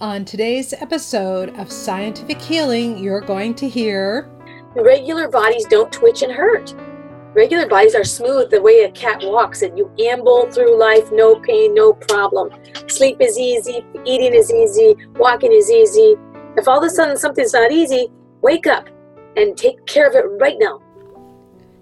[0.00, 4.30] On today's episode of Scientific Healing, you're going to hear
[4.76, 6.72] regular bodies don't twitch and hurt.
[7.34, 11.34] Regular bodies are smooth the way a cat walks, and you amble through life no
[11.40, 12.50] pain, no problem.
[12.86, 16.14] Sleep is easy, eating is easy, walking is easy.
[16.56, 18.06] If all of a sudden something's not easy,
[18.40, 18.88] wake up
[19.36, 20.80] and take care of it right now.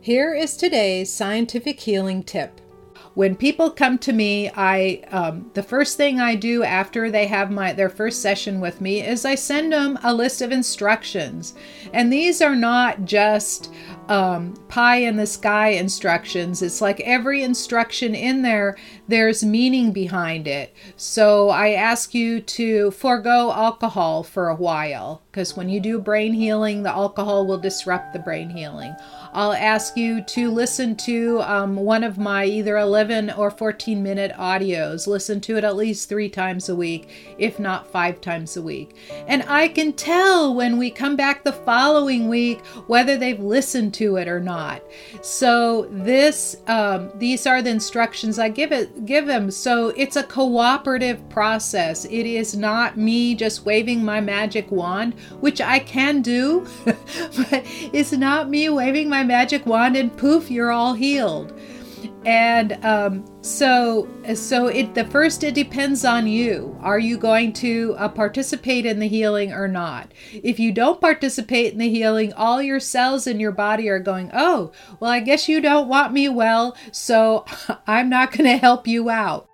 [0.01, 2.63] Here is today's scientific healing tip
[3.17, 7.51] when people come to me i um, the first thing i do after they have
[7.51, 11.55] my their first session with me is i send them a list of instructions.
[11.93, 13.73] And these are not just
[14.09, 16.63] um, pie in the sky instructions.
[16.63, 18.77] It's like every instruction in there
[19.09, 20.75] there's meaning behind it.
[20.97, 26.33] So i ask you to forego alcohol for a while because when you do brain
[26.33, 28.95] healing the alcohol will disrupt the brain healing
[29.37, 34.33] I'll ask you to listen to um, one of my either 11 or 14 minute
[34.33, 35.07] audios.
[35.07, 38.97] Listen to it at least three times a week, if not five times a week.
[39.29, 44.17] And I can tell when we come back the following week whether they've listened to
[44.17, 44.83] it or not.
[45.21, 49.51] So this, um, these are the instructions I give it, give them.
[49.51, 52.07] So it's a cooperative process.
[52.07, 58.13] It is not me just waving my magic wand, which I can do, but it's
[58.13, 61.59] not me waving my magic wand and poof, you're all healed.
[62.25, 66.77] And um, so, so it the first it depends on you.
[66.81, 70.13] Are you going to uh, participate in the healing or not?
[70.33, 74.31] If you don't participate in the healing, all your cells in your body are going,
[74.35, 77.45] "Oh, well, I guess you don't want me well, so
[77.87, 79.49] I'm not going to help you out."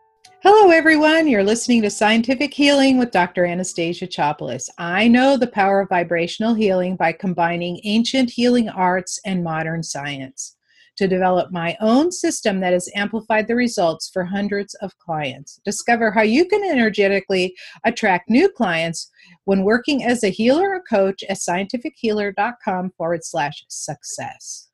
[0.45, 1.29] Hello, everyone.
[1.29, 3.47] You're listening to Scientific Healing with Dr.
[3.47, 4.69] Anastasia Chopelas.
[4.77, 10.57] I know the power of vibrational healing by combining ancient healing arts and modern science
[10.97, 15.61] to develop my own system that has amplified the results for hundreds of clients.
[15.65, 17.55] Discover how you can energetically
[17.85, 19.13] attract new clients
[19.45, 24.72] when working as a healer or coach at scientifichealer.com forward slash success.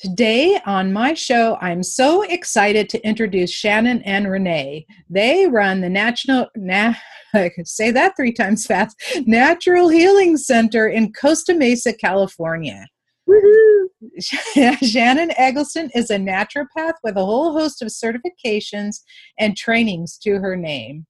[0.00, 4.86] Today on my show, I'm so excited to introduce Shannon and Renee.
[5.10, 6.94] They run the National, na,
[7.34, 12.86] I can say that three times fast, Natural Healing Center in Costa Mesa, California.
[14.82, 19.00] Shannon Eggleston is a naturopath with a whole host of certifications
[19.38, 21.04] and trainings to her name.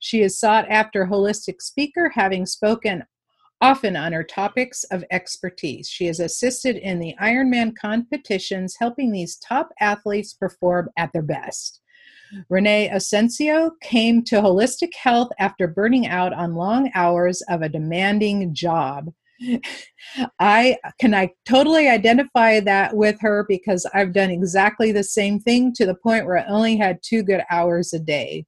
[0.00, 3.04] She is sought after holistic speaker, having spoken
[3.60, 5.88] often on her topics of expertise.
[5.88, 11.80] She has assisted in the Ironman competitions, helping these top athletes perform at their best.
[12.48, 18.54] Renee Ascencio came to holistic health after burning out on long hours of a demanding
[18.54, 19.10] job.
[20.38, 25.72] I can I totally identify that with her because I've done exactly the same thing
[25.74, 28.44] to the point where I only had two good hours a day.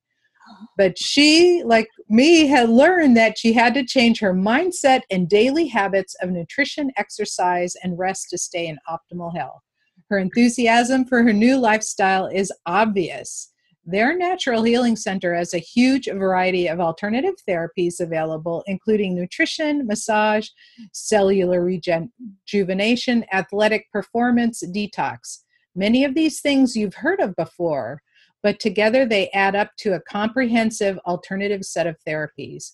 [0.77, 5.67] But she, like me, had learned that she had to change her mindset and daily
[5.67, 9.61] habits of nutrition, exercise, and rest to stay in optimal health.
[10.09, 13.53] Her enthusiasm for her new lifestyle is obvious.
[13.85, 20.49] Their Natural Healing Center has a huge variety of alternative therapies available, including nutrition, massage,
[20.93, 25.39] cellular rejuvenation, athletic performance, detox.
[25.75, 28.03] Many of these things you've heard of before,
[28.43, 32.73] but together they add up to a comprehensive alternative set of therapies.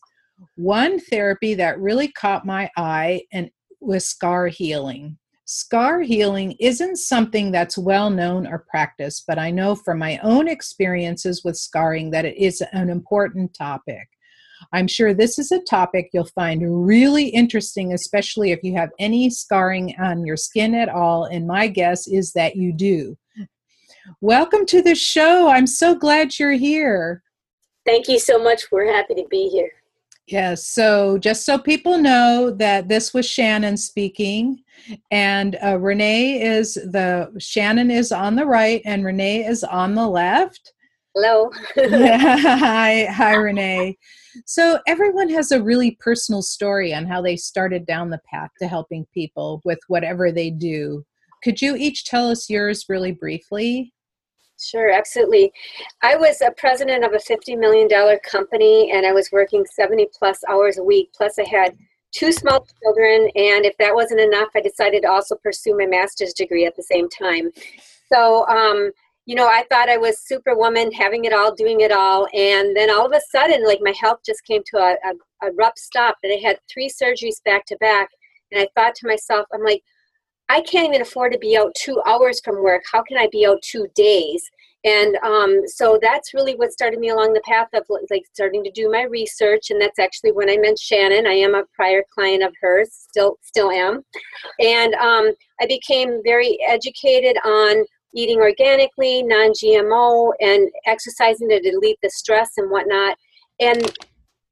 [0.56, 5.18] One therapy that really caught my eye and was scar healing.
[5.44, 10.46] Scar healing isn't something that's well known or practiced, but I know from my own
[10.46, 14.08] experiences with scarring that it is an important topic.
[14.72, 19.30] I'm sure this is a topic you'll find really interesting, especially if you have any
[19.30, 21.24] scarring on your skin at all.
[21.24, 23.16] And my guess is that you do.
[24.20, 25.48] Welcome to the show.
[25.48, 27.22] I'm so glad you're here.
[27.84, 28.70] Thank you so much.
[28.70, 29.70] We're happy to be here.
[30.26, 34.62] Yes, so just so people know that this was Shannon speaking,
[35.10, 40.06] and uh, Renee is the Shannon is on the right, and Renee is on the
[40.06, 40.74] left.
[41.14, 41.50] Hello.
[41.76, 43.96] hi, hi, Renee.
[44.44, 48.68] So everyone has a really personal story on how they started down the path to
[48.68, 51.04] helping people with whatever they do.
[51.42, 53.94] Could you each tell us yours really briefly?
[54.60, 55.52] Sure, absolutely.
[56.02, 57.88] I was a president of a $50 million
[58.28, 61.10] company and I was working 70 plus hours a week.
[61.16, 61.76] Plus, I had
[62.12, 63.30] two small children.
[63.36, 66.82] And if that wasn't enough, I decided to also pursue my master's degree at the
[66.82, 67.50] same time.
[68.12, 68.90] So, um,
[69.26, 72.26] you know, I thought I was superwoman, having it all, doing it all.
[72.32, 75.52] And then all of a sudden, like my health just came to a, a, a
[75.52, 76.16] rough stop.
[76.22, 78.08] And I had three surgeries back to back.
[78.50, 79.82] And I thought to myself, I'm like,
[80.48, 82.82] I can't even afford to be out two hours from work.
[82.90, 84.50] How can I be out two days?
[84.84, 88.70] And um, so that's really what started me along the path of like starting to
[88.70, 89.70] do my research.
[89.70, 91.26] And that's actually when I met Shannon.
[91.26, 94.04] I am a prior client of hers, still still am.
[94.60, 97.84] And um, I became very educated on
[98.14, 103.18] eating organically, non-GMO, and exercising to delete the stress and whatnot.
[103.60, 103.92] And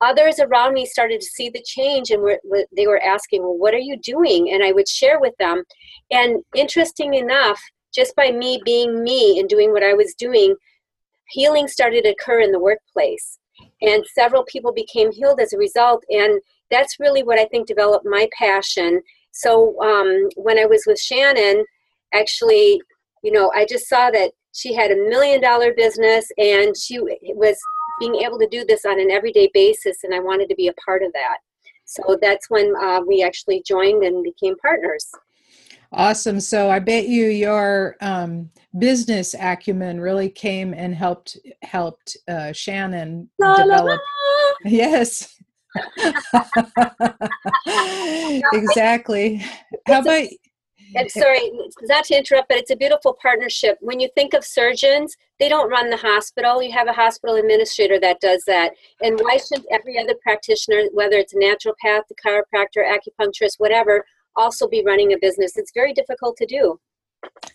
[0.01, 2.39] others around me started to see the change and were,
[2.77, 4.53] they were asking, well, what are you doing?
[4.53, 5.63] And I would share with them.
[6.11, 7.61] And interesting enough,
[7.95, 10.55] just by me being me and doing what I was doing,
[11.31, 13.39] healing started to occur in the workplace.
[13.81, 16.05] And several people became healed as a result.
[16.11, 16.41] And
[16.71, 19.01] that's really what I think developed my passion.
[19.33, 21.65] So um, when I was with Shannon,
[22.13, 22.81] actually,
[23.23, 27.57] you know, I just saw that she had a million dollar business and she was
[27.99, 30.75] being able to do this on an everyday basis, and I wanted to be a
[30.75, 31.39] part of that.
[31.85, 35.09] So that's when uh, we actually joined and became partners.
[35.93, 36.41] Awesome.
[36.41, 43.31] So I bet you your um, business acumen really came and helped helped uh, Shannon
[43.39, 43.87] la, develop.
[43.87, 44.01] La, la.
[44.65, 45.41] Yes.
[48.53, 49.45] exactly.
[49.87, 50.27] How about
[50.94, 51.50] and sorry,
[51.83, 53.77] not to interrupt, but it's a beautiful partnership.
[53.81, 56.62] When you think of surgeons, they don't run the hospital.
[56.62, 58.73] You have a hospital administrator that does that.
[59.03, 64.05] And why shouldn't every other practitioner, whether it's a naturopath, a chiropractor, acupuncturist, whatever,
[64.37, 65.56] also be running a business?
[65.56, 66.79] It's very difficult to do.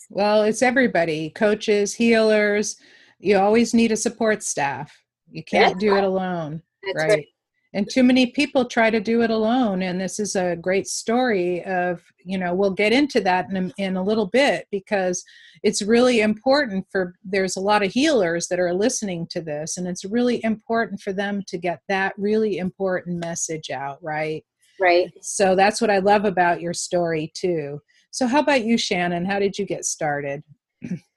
[0.09, 2.77] Well, it's everybody coaches, healers.
[3.19, 4.95] You always need a support staff.
[5.29, 6.03] You can't That's do right.
[6.03, 6.61] it alone.
[6.95, 7.09] Right.
[7.09, 7.25] right
[7.73, 11.63] and too many people try to do it alone and this is a great story
[11.65, 15.23] of you know we'll get into that in a, in a little bit because
[15.63, 19.87] it's really important for there's a lot of healers that are listening to this and
[19.87, 24.43] it's really important for them to get that really important message out right?
[24.79, 25.11] Right.
[25.21, 27.81] So that's what i love about your story too.
[28.09, 29.25] So how about you shannon?
[29.25, 30.43] How did you get started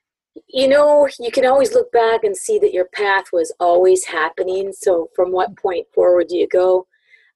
[0.49, 4.73] you know, you can always look back and see that your path was always happening.
[4.73, 6.87] So from what point forward do you go?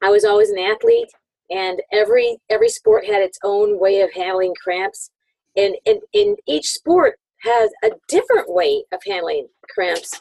[0.03, 1.11] I was always an athlete
[1.51, 5.11] and every every sport had its own way of handling cramps.
[5.57, 10.21] And and, in each sport has a different way of handling cramps.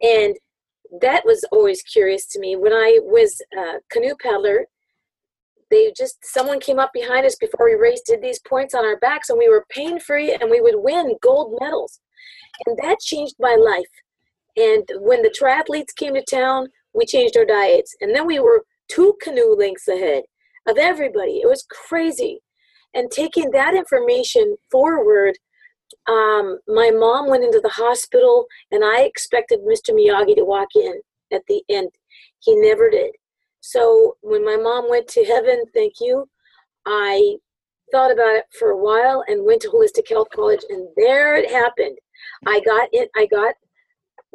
[0.00, 0.36] And
[1.00, 2.56] that was always curious to me.
[2.56, 4.66] When I was a canoe paddler,
[5.70, 8.98] they just someone came up behind us before we raced, did these points on our
[8.98, 12.00] backs, and we were pain free, and we would win gold medals.
[12.66, 13.84] And that changed my life.
[14.56, 17.94] And when the triathletes came to town, we changed our diets.
[18.00, 20.24] And then we were two canoe lengths ahead
[20.68, 21.40] of everybody.
[21.42, 22.40] It was crazy.
[22.94, 25.38] And taking that information forward,
[26.08, 29.94] um, my mom went into the hospital, and I expected Mr.
[29.94, 31.00] Miyagi to walk in
[31.32, 31.90] at the end.
[32.40, 33.12] He never did.
[33.60, 36.28] So when my mom went to heaven, thank you,
[36.86, 37.36] I
[37.92, 41.50] thought about it for a while and went to Holistic Health College, and there it
[41.50, 41.98] happened.
[42.46, 43.10] I got it.
[43.16, 43.54] I got.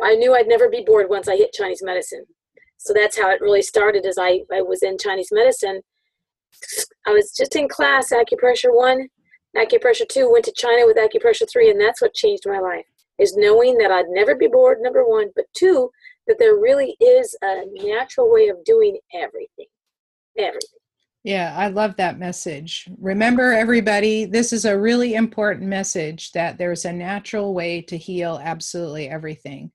[0.01, 2.25] I knew I'd never be bored once I hit Chinese medicine.
[2.78, 4.06] So that's how it really started.
[4.06, 5.81] As I I was in Chinese medicine,
[7.06, 9.07] I was just in class acupressure one,
[9.56, 10.31] acupressure two.
[10.31, 12.86] Went to China with acupressure three, and that's what changed my life.
[13.19, 14.78] Is knowing that I'd never be bored.
[14.80, 15.90] Number one, but two,
[16.28, 19.68] that there really is a natural way of doing everything,
[20.38, 20.80] everything.
[21.28, 22.88] Yeah, I love that message.
[23.02, 28.40] Remember, everybody, this is a really important message that there's a natural way to heal
[28.42, 29.70] absolutely everything.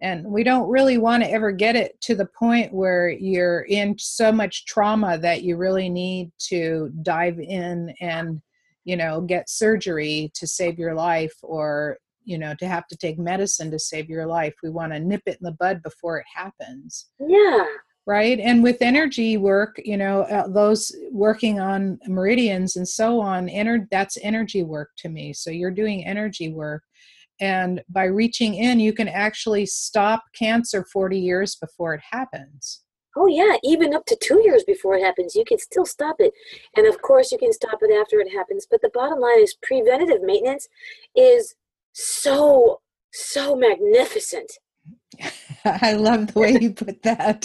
[0.00, 3.98] And we don't really want to ever get it to the point where you're in
[3.98, 8.40] so much trauma that you really need to dive in and,
[8.84, 13.18] you know, get surgery to save your life or, you know, to have to take
[13.18, 14.54] medicine to save your life.
[14.62, 17.08] We want to nip it in the bud before it happens.
[17.18, 17.64] Yeah
[18.06, 18.38] right?
[18.38, 23.88] And with energy work you know uh, those working on meridians and so on ener-
[23.90, 25.32] that's energy work to me.
[25.32, 26.82] So you're doing energy work.
[27.40, 32.82] And by reaching in you can actually stop cancer 40 years before it happens.
[33.16, 36.32] Oh yeah even up to two years before it happens you can still stop it.
[36.76, 39.56] And of course you can stop it after it happens but the bottom line is
[39.62, 40.68] preventative maintenance
[41.16, 41.54] is
[41.92, 42.80] so
[43.12, 44.52] so magnificent
[45.82, 47.44] I love the way you put that.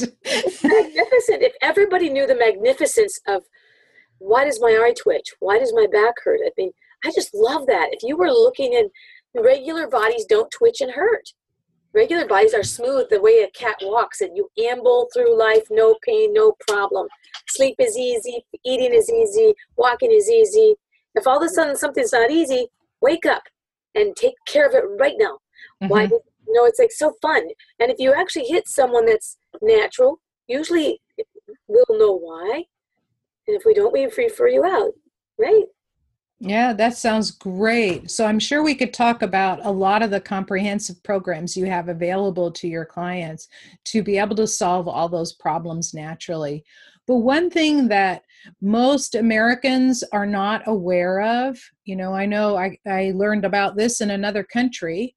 [0.63, 1.41] magnificent.
[1.43, 3.43] If everybody knew the magnificence of
[4.19, 5.33] why does my eye twitch?
[5.39, 6.39] Why does my back hurt?
[6.45, 6.71] I mean,
[7.03, 7.89] I just love that.
[7.91, 8.89] If you were looking in
[9.41, 11.29] regular bodies don't twitch and hurt.
[11.93, 15.95] Regular bodies are smooth the way a cat walks and you amble through life, no
[16.05, 17.07] pain, no problem.
[17.49, 20.75] Sleep is easy, eating is easy, walking is easy.
[21.15, 22.67] If all of a sudden something's not easy,
[23.01, 23.43] wake up
[23.95, 25.39] and take care of it right now.
[25.83, 25.87] Mm-hmm.
[25.87, 26.09] Why
[26.47, 27.43] you know, it's like so fun.
[27.79, 31.01] And if you actually hit someone that's natural, usually
[31.67, 32.63] we'll know why.
[33.47, 34.91] And if we don't, we refer you out,
[35.37, 35.65] right?
[36.43, 38.09] Yeah, that sounds great.
[38.09, 41.87] So I'm sure we could talk about a lot of the comprehensive programs you have
[41.87, 43.47] available to your clients
[43.85, 46.65] to be able to solve all those problems naturally.
[47.07, 48.23] But one thing that
[48.59, 54.01] most Americans are not aware of, you know, I know I, I learned about this
[54.01, 55.15] in another country,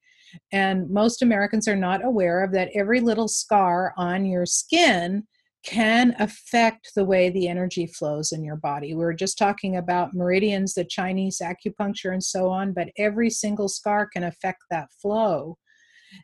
[0.53, 5.27] and most Americans are not aware of that every little scar on your skin
[5.65, 8.95] can affect the way the energy flows in your body.
[8.95, 13.69] We were just talking about meridians, the Chinese acupuncture, and so on, but every single
[13.69, 15.57] scar can affect that flow.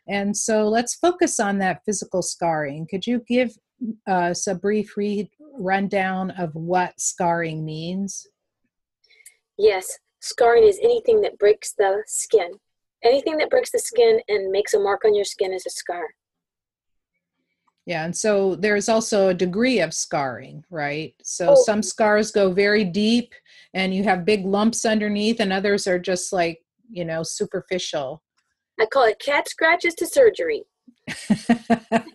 [0.07, 2.87] And so let's focus on that physical scarring.
[2.87, 3.51] Could you give
[4.07, 5.27] us a brief read,
[5.57, 8.27] rundown of what scarring means?
[9.57, 12.51] Yes, scarring is anything that breaks the skin.
[13.03, 16.07] Anything that breaks the skin and makes a mark on your skin is a scar.
[17.87, 21.15] Yeah, and so there's also a degree of scarring, right?
[21.23, 21.55] So Oh.
[21.55, 23.33] some scars go very deep
[23.73, 28.21] and you have big lumps underneath, and others are just like, you know, superficial.
[28.79, 30.63] I call it cat scratches to surgery.
[31.07, 32.05] cat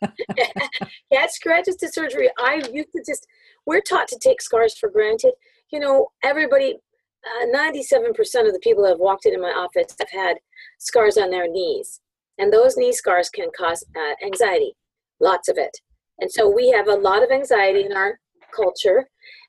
[1.31, 2.31] scratches to surgery.
[2.39, 3.27] I used to just,
[3.67, 5.33] we're taught to take scars for granted.
[5.73, 6.77] You know, everybody,
[7.25, 8.11] uh, 97%
[8.47, 10.37] of the people that have walked into my office have had
[10.79, 12.01] scars on their knees.
[12.39, 14.75] And those knee scars can cause uh, anxiety,
[15.21, 15.77] lots of it.
[16.19, 18.19] And so we have a lot of anxiety in our
[18.55, 19.09] culture.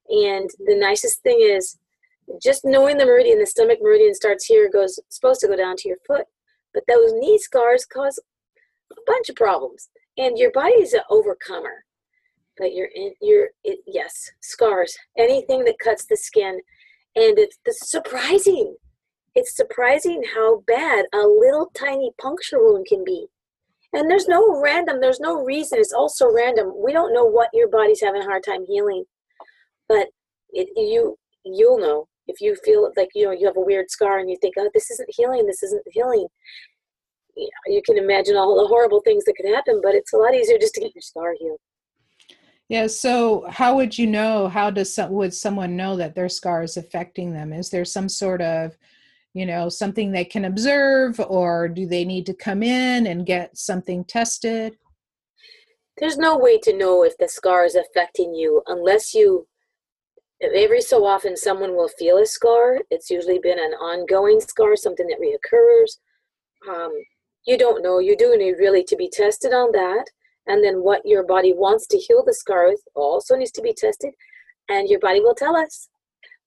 [0.09, 1.77] And the nicest thing is
[2.41, 5.89] just knowing the meridian, the stomach meridian starts here, goes supposed to go down to
[5.89, 6.25] your foot.
[6.73, 8.19] But those knee scars cause
[8.91, 11.83] a bunch of problems and your body is an overcomer
[12.57, 16.59] but you're in you're it, yes scars anything that cuts the skin
[17.15, 18.75] and it's, it's surprising
[19.37, 23.27] it's surprising how bad a little tiny puncture wound can be
[23.93, 27.69] and there's no random there's no reason it's also random we don't know what your
[27.69, 29.03] body's having a hard time healing
[29.87, 30.07] but
[30.49, 31.15] it, you
[31.45, 34.37] you'll know if you feel like you know you have a weird scar and you
[34.41, 36.27] think oh this isn't healing this isn't healing
[37.67, 40.57] you, can imagine all the horrible things that could happen but it's a lot easier
[40.57, 41.59] just to get your scar healed
[42.67, 42.87] Yeah.
[42.87, 44.49] So, how would you know?
[44.49, 47.53] How does some, would someone know that their scar is affecting them?
[47.53, 48.75] Is there some sort of,
[49.33, 53.57] you know, something they can observe, or do they need to come in and get
[53.57, 54.77] something tested?
[55.97, 59.47] there's no way to know if the scar is affecting you unless you
[60.41, 62.79] every so often someone will feel a scar.
[62.91, 65.97] It's usually been an ongoing scar something that reoccurs.
[66.71, 66.91] Um,
[67.47, 67.97] you don't know.
[67.97, 70.05] You do need really to be tested on that.
[70.45, 73.73] And then what your body wants to heal the scar with also needs to be
[73.73, 74.13] tested
[74.69, 75.89] and your body will tell us.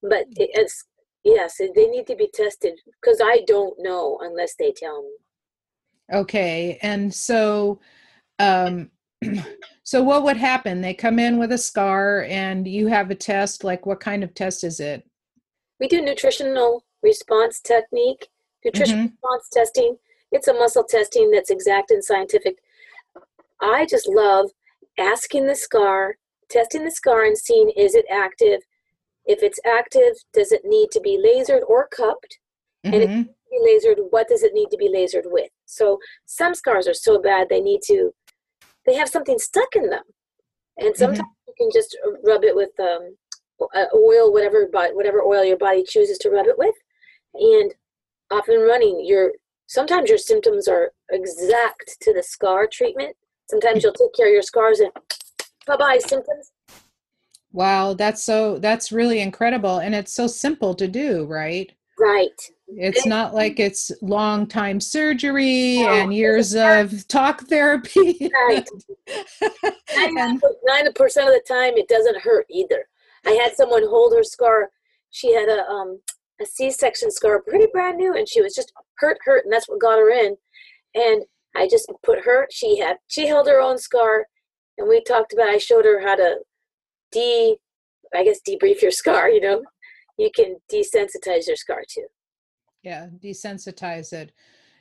[0.03, 0.85] But it, it's
[1.25, 5.11] yes they need to be tested because i don't know unless they tell me
[6.13, 6.79] Okay.
[6.83, 7.81] And so,
[8.39, 8.91] um,
[9.85, 10.81] so what would happen?
[10.81, 13.65] They come in with a scar, and you have a test.
[13.65, 15.09] Like, what kind of test is it?
[15.79, 18.29] We do nutritional response technique,
[18.65, 19.13] nutrition Mhm.
[19.13, 19.97] response testing.
[20.33, 22.57] It's a muscle testing that's exact and scientific.
[23.61, 24.51] I just love
[24.99, 26.17] asking the scar,
[26.49, 28.63] testing the scar and seeing is it active?
[29.31, 32.39] If it's active, does it need to be lasered or cupped?
[32.85, 33.35] And if Mhm.
[33.51, 35.51] be lasered, what does it need to be lasered with?
[35.67, 38.13] So some scars are so bad they need to,
[38.87, 40.05] they have something stuck in them.
[40.79, 43.17] And sometimes you can just rub it with um,
[43.75, 46.75] uh, oil, whatever, but whatever oil your body chooses to rub it with,
[47.35, 47.75] and
[48.31, 49.05] off and running.
[49.05, 49.33] Your
[49.67, 53.17] sometimes your symptoms are exact to the scar treatment.
[53.51, 54.93] Sometimes you'll take care of your scars and
[55.67, 56.51] bye bye symptoms.
[57.53, 61.73] Wow, that's so that's really incredible, and it's so simple to do, right?
[61.99, 62.41] Right.
[62.69, 68.31] It's not like it's long time surgery No, and years of talk therapy.
[68.49, 68.69] Right.
[69.97, 72.89] and, Ninety percent of the time, it doesn't hurt either.
[73.27, 74.71] I had someone hold her scar.
[75.11, 76.01] She had a um
[76.41, 79.81] a C-section scar, pretty brand new, and she was just hurt, hurt, and that's what
[79.81, 80.37] got her in.
[80.95, 82.47] And I just put her.
[82.51, 84.27] She had she held her own scar,
[84.79, 85.49] and we talked about.
[85.49, 86.39] I showed her how to
[87.13, 87.57] de,
[88.15, 89.29] I guess debrief your scar.
[89.31, 89.63] You know,
[90.19, 92.07] you can desensitize your scar too.
[92.83, 94.33] yeah, desensitize it.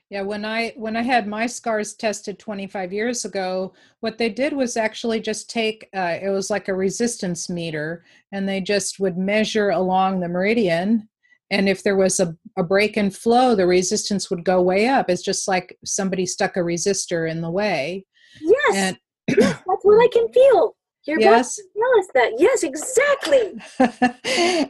[0.09, 4.53] Yeah, when I when I had my scars tested 25 years ago, what they did
[4.53, 9.17] was actually just take uh, it was like a resistance meter, and they just would
[9.17, 11.07] measure along the meridian,
[11.51, 15.09] and if there was a, a break in flow, the resistance would go way up.
[15.11, 18.05] It's just like somebody stuck a resistor in the way.
[18.41, 20.75] Yes, And yes, that's what I can feel.
[21.09, 21.55] Your Yes.
[21.57, 22.33] tell us that.
[22.37, 23.59] Yes, exactly.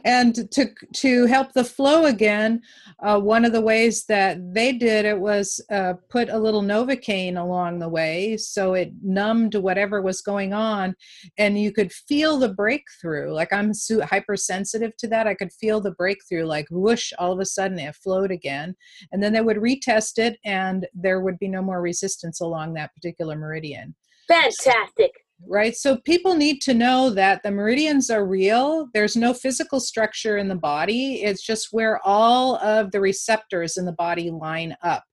[0.06, 2.62] and to to help the flow again,
[3.02, 7.36] uh, one of the ways that they did it was uh, put a little novocaine
[7.36, 10.94] along the way, so it numbed whatever was going on,
[11.36, 13.34] and you could feel the breakthrough.
[13.34, 16.46] Like I'm su- hypersensitive to that, I could feel the breakthrough.
[16.46, 18.74] Like whoosh, all of a sudden it flowed again,
[19.12, 22.94] and then they would retest it, and there would be no more resistance along that
[22.94, 23.94] particular meridian
[24.30, 25.12] Fantastic.
[25.46, 25.74] Right?
[25.76, 28.88] So people need to know that the meridians are real.
[28.94, 33.84] There's no physical structure in the body, it's just where all of the receptors in
[33.84, 35.04] the body line up.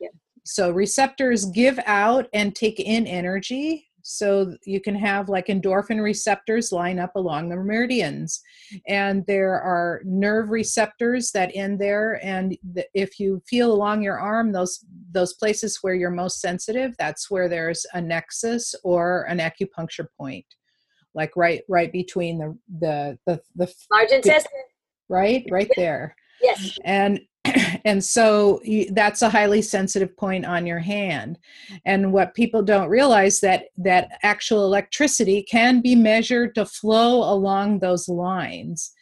[0.00, 0.08] Yeah.
[0.44, 3.89] So receptors give out and take in energy.
[4.10, 8.40] So you can have like endorphin receptors line up along the meridians,
[8.88, 12.18] and there are nerve receptors that end there.
[12.24, 16.94] And the, if you feel along your arm, those those places where you're most sensitive,
[16.98, 20.46] that's where there's a nexus or an acupuncture point,
[21.14, 24.50] like right right between the the the, the Large intestine.
[25.08, 26.78] right right there Yes.
[26.84, 27.20] and
[27.84, 28.60] and so
[28.92, 31.38] that's a highly sensitive point on your hand
[31.84, 37.78] and what people don't realize that that actual electricity can be measured to flow along
[37.78, 38.92] those lines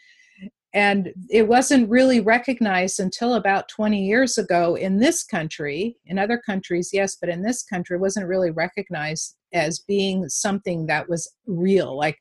[0.74, 6.38] and it wasn't really recognized until about 20 years ago in this country in other
[6.38, 11.30] countries yes but in this country it wasn't really recognized as being something that was
[11.46, 12.18] real like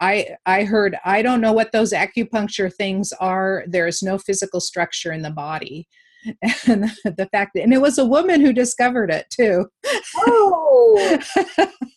[0.00, 3.64] I I heard I don't know what those acupuncture things are.
[3.66, 5.86] There's no physical structure in the body.
[6.66, 9.66] And the fact that, and it was a woman who discovered it too.
[10.18, 11.18] Oh.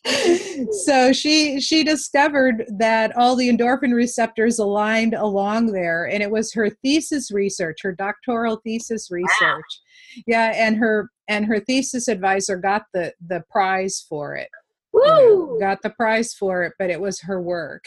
[0.85, 6.53] so she she discovered that all the endorphin receptors aligned along there and it was
[6.53, 9.81] her thesis research her doctoral thesis research
[10.27, 14.49] yeah and her and her thesis advisor got the the prize for it
[14.93, 15.57] Woo.
[15.59, 17.85] got the prize for it, but it was her work.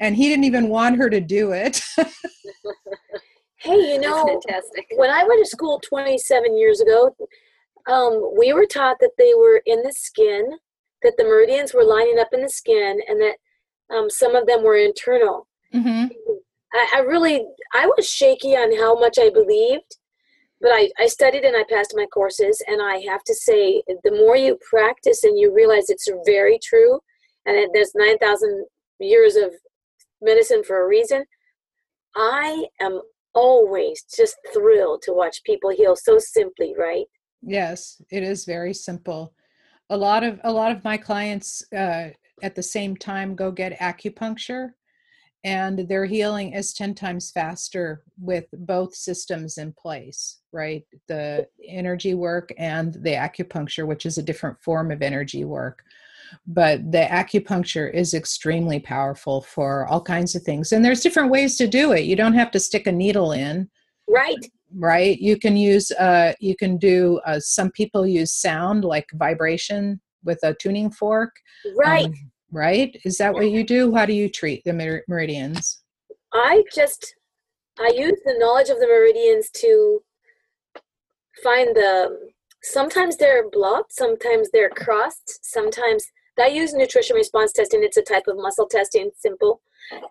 [0.00, 1.82] And he didn't even want her to do it.
[3.58, 4.86] Hey, you That's know, fantastic.
[4.96, 7.14] when I went to school 27 years ago,
[7.88, 10.50] um, we were taught that they were in the skin,
[11.02, 13.36] that the meridians were lining up in the skin, and that
[13.94, 15.46] um, some of them were internal.
[15.72, 16.06] hmm
[16.72, 19.96] I, I really, I was shaky on how much I believed,
[20.60, 22.62] but I, I studied and I passed my courses.
[22.66, 26.98] And I have to say, the more you practice and you realize it's very true,
[27.46, 28.66] and that there's 9,000
[28.98, 29.52] years of
[30.20, 31.24] medicine for a reason,
[32.16, 33.00] I am
[33.36, 37.06] always just thrilled to watch people heal so simply, right?
[37.42, 39.34] Yes, it is very simple.
[39.90, 42.08] A lot of a lot of my clients uh,
[42.42, 44.70] at the same time go get acupuncture,
[45.44, 50.40] and their healing is ten times faster with both systems in place.
[50.50, 55.84] Right, the energy work and the acupuncture, which is a different form of energy work.
[56.46, 61.56] But the acupuncture is extremely powerful for all kinds of things, and there's different ways
[61.58, 62.04] to do it.
[62.04, 63.68] You don't have to stick a needle in
[64.08, 64.38] Right.
[64.74, 70.00] right you can use uh you can do uh, some people use sound like vibration
[70.24, 71.30] with a tuning fork
[71.76, 72.04] Right.
[72.04, 72.14] um,
[72.52, 75.82] right is that what you do how do you treat the mer- meridians
[76.32, 77.14] I just
[77.78, 80.02] I use the knowledge of the meridians to
[81.42, 82.30] find the
[82.62, 86.06] sometimes they're blocked, sometimes they're crossed, sometimes
[86.38, 87.82] I use nutrition response testing.
[87.82, 89.60] It's a type of muscle testing, simple.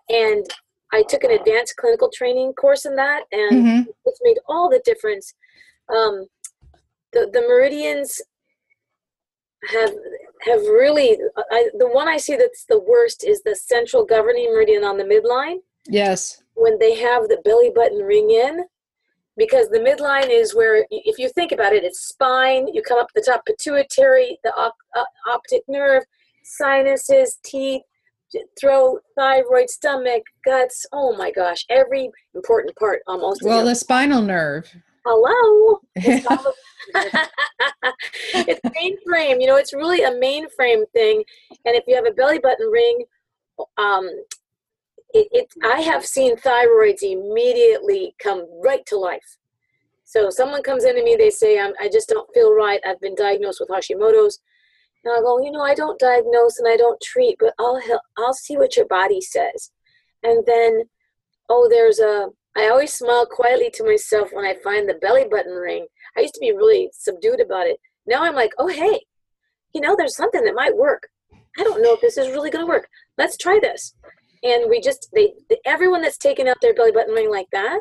[0.08, 0.44] And
[0.92, 3.86] I took an advanced clinical training course in that and Mhm.
[4.04, 5.34] it's made all the difference.
[5.88, 6.26] Um,
[7.12, 8.20] the the meridians
[9.68, 9.92] have
[10.42, 11.18] have really
[11.50, 15.04] I, the one I see that's the worst is the central governing meridian on the
[15.04, 15.58] midline
[15.88, 18.64] yes when they have the belly button ring in
[19.36, 23.08] because the midline is where if you think about it it's spine you come up
[23.14, 26.02] the top pituitary the op- uh, optic nerve
[26.42, 27.82] sinuses teeth
[28.60, 30.86] throat thyroid stomach guts.
[30.92, 34.72] Oh my gosh every important part almost well the spinal nerve.
[35.04, 35.80] Hello?
[38.34, 41.24] It's mainframe you know it's really a mainframe thing
[41.64, 43.04] and if you have a belly button ring
[43.78, 44.08] um
[45.20, 49.36] it, it i have seen thyroids immediately come right to life
[50.04, 53.60] so someone comes into me they say i just don't feel right i've been diagnosed
[53.60, 54.40] with hashimoto's
[55.04, 58.02] and i'll go you know i don't diagnose and i don't treat but i'll help
[58.18, 59.70] i'll see what your body says
[60.22, 60.82] and then
[61.48, 65.52] oh there's a i always smile quietly to myself when i find the belly button
[65.52, 67.78] ring I used to be really subdued about it.
[68.06, 69.00] Now I'm like, oh, hey,
[69.74, 71.08] you know, there's something that might work.
[71.58, 72.88] I don't know if this is really going to work.
[73.18, 73.94] Let's try this.
[74.42, 75.32] And we just, they,
[75.64, 77.80] everyone that's taken out their belly button ring like that,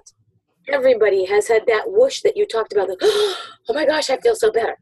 [0.70, 2.88] everybody has had that whoosh that you talked about.
[2.88, 4.78] The, oh my gosh, I feel so better.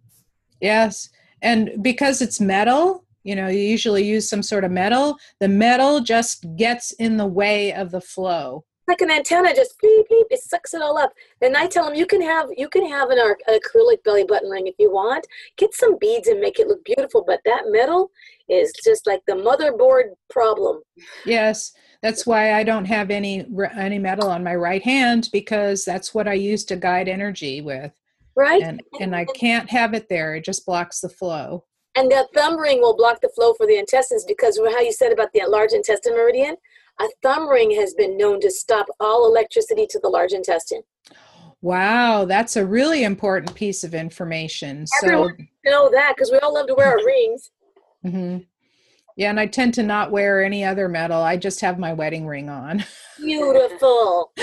[0.62, 1.10] yes
[1.42, 6.00] and because it's metal you know you usually use some sort of metal the metal
[6.00, 10.40] just gets in the way of the flow like an antenna just beep beep it
[10.40, 11.14] sucks it all up.
[11.42, 14.50] And i tell them you can have you can have an, an acrylic belly button
[14.50, 15.28] ring if you want.
[15.58, 18.12] Get some beads and make it look beautiful but that metal
[18.50, 20.82] is just like the motherboard problem.
[21.26, 26.14] Yes that's why i don't have any any metal on my right hand because that's
[26.14, 27.92] what i use to guide energy with.
[28.36, 28.62] Right?
[28.62, 31.66] And and i can't have it there it just blocks the flow.
[31.96, 35.12] And that thumb ring will block the flow for the intestines because how you said
[35.12, 36.56] about the large intestine meridian
[37.00, 40.82] a thumb ring has been known to stop all electricity to the large intestine.
[41.62, 44.86] Wow, that's a really important piece of information.
[45.02, 47.52] Everyone so know that because we all love to wear our rings.
[48.06, 48.40] Mm-hmm.
[49.16, 51.22] Yeah, and I tend to not wear any other metal.
[51.22, 52.84] I just have my wedding ring on.
[53.18, 54.34] Beautiful.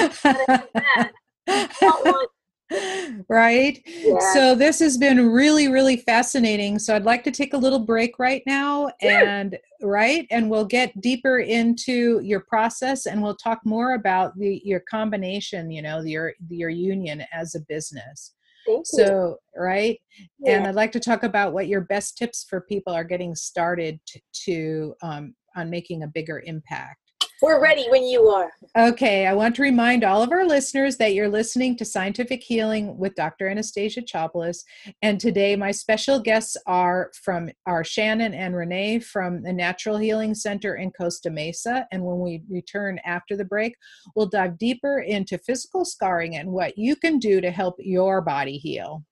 [3.29, 3.81] right?
[3.87, 4.19] Yeah.
[4.33, 6.79] So this has been really, really fascinating.
[6.79, 9.11] So I'd like to take a little break right now sure.
[9.11, 14.61] and right, and we'll get deeper into your process and we'll talk more about the
[14.65, 18.35] your combination, you know, your your union as a business.
[18.67, 19.63] Thank so you.
[19.63, 19.99] right
[20.39, 20.53] yeah.
[20.53, 23.99] and i'd like to talk about what your best tips for people are getting started
[24.07, 27.10] to, to um, on making a bigger impact
[27.43, 28.51] we're ready when you are.
[28.77, 32.99] Okay, I want to remind all of our listeners that you're listening to Scientific Healing
[32.99, 33.49] with Dr.
[33.49, 34.65] Anastasia Chopelas.
[35.03, 40.35] And today, my special guests are from our Shannon and Renee from the Natural Healing
[40.35, 41.87] Center in Costa Mesa.
[41.91, 43.75] And when we return after the break,
[44.15, 48.59] we'll dive deeper into physical scarring and what you can do to help your body
[48.59, 49.05] heal.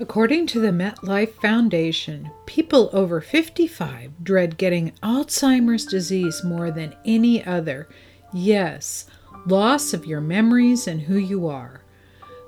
[0.00, 7.44] According to the MetLife Foundation, people over 55 dread getting Alzheimer's disease more than any
[7.44, 7.86] other.
[8.32, 9.04] Yes,
[9.46, 11.82] loss of your memories and who you are.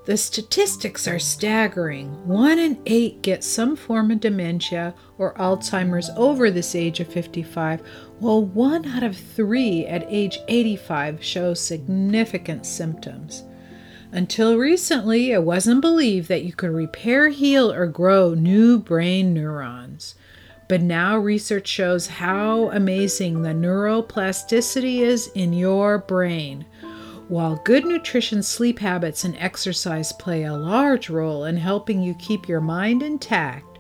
[0.07, 2.27] The statistics are staggering.
[2.27, 7.83] One in eight get some form of dementia or Alzheimer's over this age of 55,
[8.19, 13.45] while one out of three at age 85 shows significant symptoms.
[14.15, 20.17] Until recently, it wasn't believed that you could repair, heal, or grow new brain neurons.
[20.69, 26.67] But now research shows how amazing the neuroplasticity is in your brain.
[27.29, 32.47] While good nutrition, sleep habits, and exercise play a large role in helping you keep
[32.47, 33.79] your mind intact,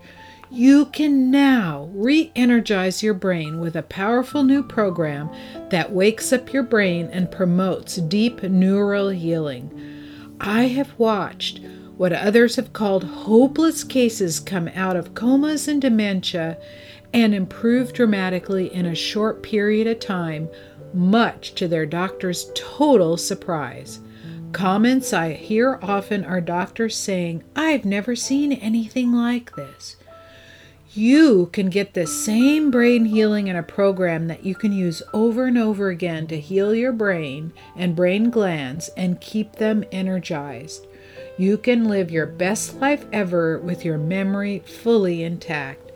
[0.50, 5.30] you can now re energize your brain with a powerful new program
[5.68, 9.91] that wakes up your brain and promotes deep neural healing.
[10.44, 11.60] I have watched
[11.96, 16.58] what others have called hopeless cases come out of comas and dementia
[17.14, 20.48] and improve dramatically in a short period of time,
[20.92, 24.00] much to their doctor's total surprise.
[24.50, 29.96] Comments I hear often are doctors saying, I've never seen anything like this.
[30.94, 35.46] You can get the same brain healing in a program that you can use over
[35.46, 40.86] and over again to heal your brain and brain glands and keep them energized.
[41.38, 45.92] You can live your best life ever with your memory fully intact.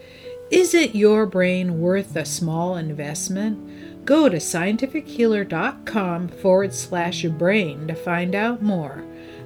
[0.51, 4.07] Is it your brain worth a small investment?
[4.07, 9.05] Go to scientifichealer.com forward slash brain to find out more.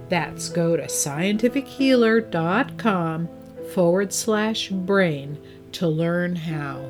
[0.09, 3.29] That's go to scientifichealer.com
[3.71, 5.39] forward slash brain
[5.73, 6.85] to learn how.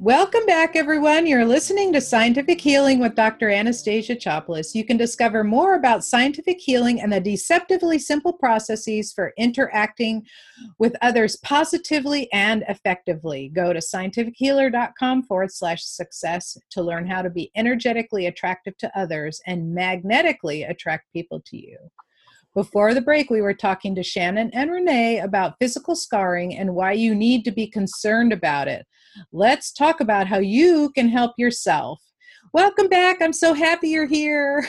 [0.00, 1.26] Welcome back, everyone.
[1.26, 3.50] You're listening to Scientific Healing with Dr.
[3.50, 4.72] Anastasia Chopelas.
[4.72, 10.24] You can discover more about scientific healing and the deceptively simple processes for interacting
[10.78, 13.48] with others positively and effectively.
[13.48, 19.40] Go to scientifichealer.com forward slash success to learn how to be energetically attractive to others
[19.48, 21.76] and magnetically attract people to you.
[22.54, 26.92] Before the break, we were talking to Shannon and Renee about physical scarring and why
[26.92, 28.86] you need to be concerned about it.
[29.32, 32.00] Let's talk about how you can help yourself.
[32.52, 33.18] Welcome back.
[33.20, 34.66] I'm so happy you're here.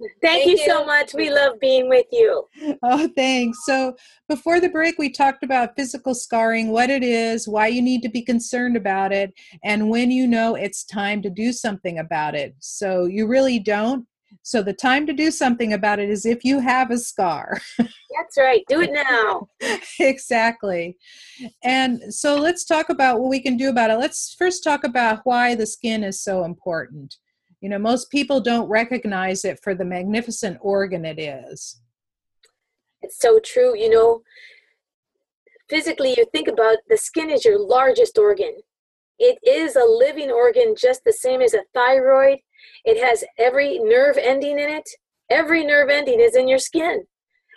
[0.00, 1.14] Thank, Thank you, you so much.
[1.14, 2.44] We love being with you.
[2.82, 3.58] Oh, thanks.
[3.64, 3.94] So,
[4.28, 8.08] before the break, we talked about physical scarring, what it is, why you need to
[8.08, 12.54] be concerned about it, and when you know it's time to do something about it.
[12.58, 14.04] So, you really don't
[14.42, 17.60] so the time to do something about it is if you have a scar.
[17.78, 18.62] That's right.
[18.68, 19.48] Do it now.
[19.98, 20.96] exactly.
[21.62, 23.98] And so let's talk about what we can do about it.
[23.98, 27.16] Let's first talk about why the skin is so important.
[27.60, 31.80] You know, most people don't recognize it for the magnificent organ it is.
[33.02, 33.76] It's so true.
[33.76, 34.22] You know,
[35.68, 38.58] physically, you think about the skin is your largest organ.
[39.18, 42.38] It is a living organ just the same as a thyroid
[42.84, 44.88] it has every nerve ending in it.
[45.30, 47.04] Every nerve ending is in your skin.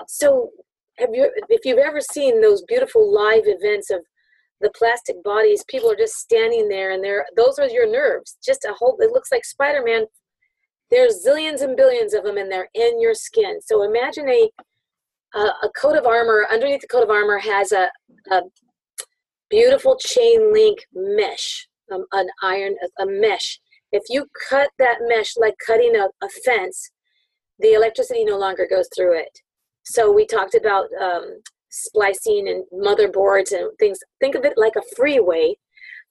[0.08, 0.52] So
[1.00, 4.00] have you if you've ever seen those beautiful live events of
[4.62, 8.66] the plastic bodies people are just standing there and they're those are your nerves just
[8.66, 10.06] a whole it looks like spider-man
[10.90, 14.50] there's zillions and billions of them and they're in your skin so imagine a
[15.36, 17.90] a, a coat of armor underneath the coat of armor has a,
[18.32, 18.42] a
[19.50, 23.60] beautiful chain link mesh um, an iron a mesh
[23.92, 26.92] if you cut that mesh like cutting a, a fence
[27.60, 29.40] the electricity no longer goes through it
[29.84, 34.00] so we talked about um, splicing and motherboards and things.
[34.20, 35.56] Think of it like a freeway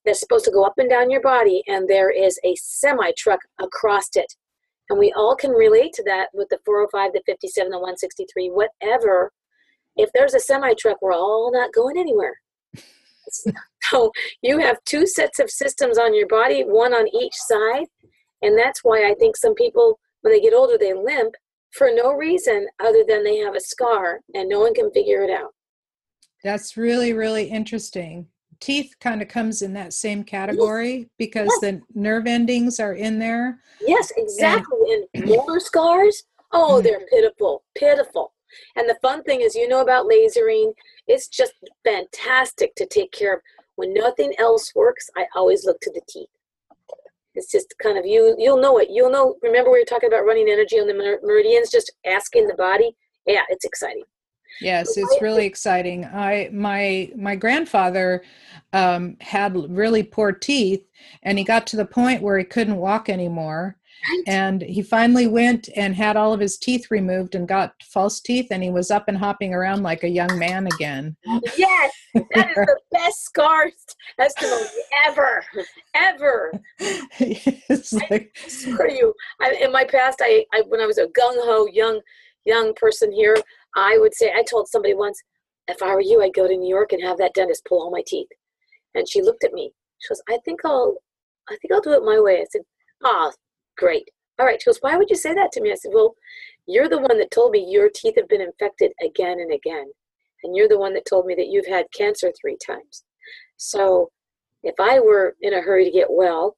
[0.04, 3.40] that's supposed to go up and down your body, and there is a semi truck
[3.60, 4.32] across it.
[4.88, 9.32] And we all can relate to that with the 405, the 57, the 163, whatever.
[9.96, 12.40] If there's a semi truck, we're all not going anywhere.
[13.90, 14.10] so
[14.42, 17.86] you have two sets of systems on your body, one on each side.
[18.42, 21.34] And that's why I think some people, when they get older, they limp
[21.72, 25.30] for no reason other than they have a scar and no one can figure it
[25.30, 25.50] out.
[26.42, 28.26] That's really, really interesting.
[28.60, 31.60] Teeth kind of comes in that same category because yes.
[31.60, 33.58] the nerve endings are in there.
[33.80, 34.78] Yes, exactly.
[34.88, 36.84] And, and molar scars, oh, mm-hmm.
[36.84, 38.32] they're pitiful, pitiful.
[38.76, 40.72] And the fun thing is, you know about lasering,
[41.06, 41.52] it's just
[41.84, 43.40] fantastic to take care of.
[43.76, 46.28] When nothing else works, I always look to the teeth.
[47.34, 48.34] It's just kind of you.
[48.38, 48.88] You'll know it.
[48.90, 49.36] You'll know.
[49.42, 51.70] Remember we were talking about running energy on the meridians.
[51.70, 52.96] Just asking the body.
[53.26, 54.04] Yeah, it's exciting.
[54.60, 56.06] Yes, it's really exciting.
[56.06, 58.24] I my my grandfather
[58.72, 60.82] um, had really poor teeth,
[61.22, 63.76] and he got to the point where he couldn't walk anymore.
[64.08, 64.22] Right.
[64.26, 68.48] And he finally went and had all of his teeth removed and got false teeth,
[68.50, 71.16] and he was up and hopping around like a young man again.
[71.56, 73.70] Yes, that is the best scar
[74.18, 74.66] testimony
[75.06, 75.44] ever,
[75.94, 76.52] ever.
[76.78, 81.06] it's like, I swear you, I, in my past, I, I when I was a
[81.06, 82.00] gung ho young
[82.44, 83.36] young person here,
[83.76, 85.20] I would say I told somebody once,
[85.68, 87.90] if I were you, I'd go to New York and have that dentist pull all
[87.90, 88.28] my teeth.
[88.94, 89.72] And she looked at me.
[89.98, 90.96] She goes, I think I'll,
[91.50, 92.40] I think I'll do it my way.
[92.40, 92.62] I said,
[93.04, 93.32] Ah, oh,
[93.76, 94.08] great.
[94.38, 94.60] All right.
[94.60, 95.72] She goes, Why would you say that to me?
[95.72, 96.14] I said, Well,
[96.66, 99.86] you're the one that told me your teeth have been infected again and again.
[100.42, 103.04] And you're the one that told me that you've had cancer three times.
[103.56, 104.10] So
[104.62, 106.56] if I were in a hurry to get well,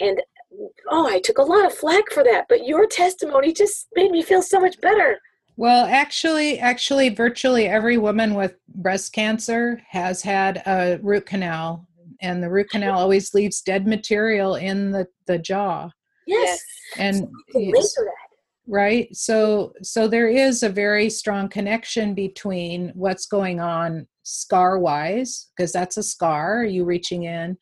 [0.00, 0.20] and
[0.90, 4.22] oh, I took a lot of flack for that, but your testimony just made me
[4.22, 5.18] feel so much better.
[5.56, 11.86] Well, actually, actually, virtually every woman with breast cancer has had a root canal,
[12.20, 15.90] and the root canal always leaves dead material in the the jaw.
[16.26, 16.60] Yes,
[16.98, 18.04] and so
[18.66, 19.14] right.
[19.14, 25.72] So, so there is a very strong connection between what's going on scar wise, because
[25.72, 26.60] that's a scar.
[26.60, 27.56] are You reaching in,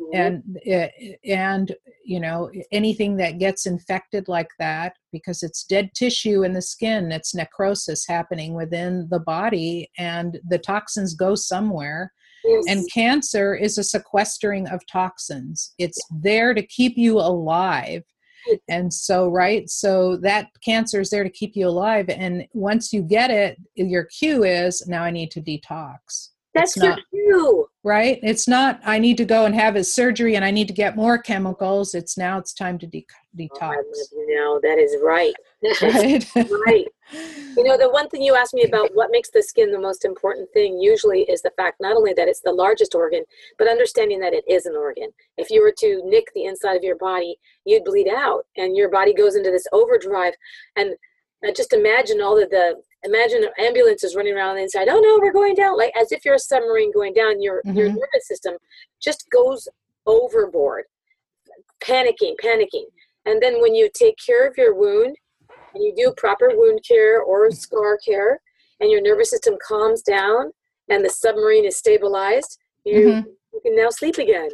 [0.00, 0.14] mm-hmm.
[0.14, 6.52] and and you know anything that gets infected like that because it's dead tissue in
[6.52, 12.12] the skin it's necrosis happening within the body and the toxins go somewhere
[12.44, 12.64] yes.
[12.68, 18.02] and cancer is a sequestering of toxins it's there to keep you alive
[18.68, 23.02] and so right so that cancer is there to keep you alive and once you
[23.02, 27.66] get it your cue is now i need to detox that's it's not, you.
[27.82, 28.18] Right?
[28.22, 30.96] It's not, I need to go and have his surgery and I need to get
[30.96, 31.94] more chemicals.
[31.94, 33.06] It's now it's time to de-
[33.38, 33.50] detox.
[33.62, 34.60] Oh, I you now.
[34.62, 35.34] That is right.
[35.82, 36.26] Right.
[36.66, 36.86] right.
[37.56, 40.04] You know, the one thing you asked me about what makes the skin the most
[40.04, 43.22] important thing usually is the fact not only that it's the largest organ,
[43.58, 45.10] but understanding that it is an organ.
[45.36, 48.90] If you were to nick the inside of your body, you'd bleed out and your
[48.90, 50.34] body goes into this overdrive.
[50.76, 50.94] And
[51.54, 54.88] just imagine all of the imagine ambulances running around the inside.
[54.88, 57.42] Oh no, we're going down, like as if you're a submarine going down.
[57.42, 57.76] Your mm-hmm.
[57.76, 58.54] your nervous system
[59.02, 59.68] just goes
[60.06, 60.84] overboard,
[61.82, 62.86] panicking, panicking.
[63.26, 65.16] And then when you take care of your wound
[65.74, 68.40] and you do proper wound care or scar care,
[68.80, 70.50] and your nervous system calms down
[70.88, 73.28] and the submarine is stabilized, you, mm-hmm.
[73.52, 74.50] you can now sleep again.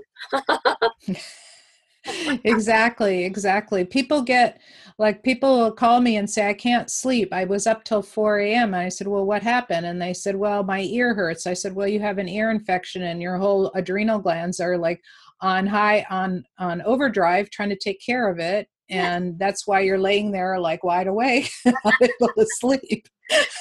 [2.44, 3.84] exactly, exactly.
[3.84, 4.60] People get
[4.98, 7.32] like people will call me and say, I can't sleep.
[7.32, 8.74] I was up till 4 a.m.
[8.74, 9.86] And I said, Well, what happened?
[9.86, 11.46] And they said, Well, my ear hurts.
[11.46, 15.00] I said, Well, you have an ear infection and your whole adrenal glands are like
[15.40, 19.98] on high on on overdrive trying to take care of it and that's why you're
[19.98, 23.08] laying there like wide awake able to sleep